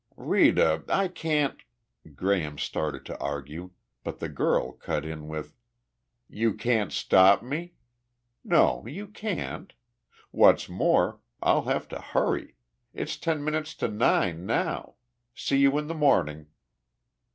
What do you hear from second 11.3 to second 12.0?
I'll have to